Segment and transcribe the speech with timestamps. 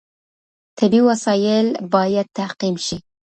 [0.79, 2.97] طبي وسایل باید تعقیم شي.